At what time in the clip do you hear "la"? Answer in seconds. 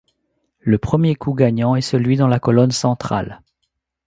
2.27-2.39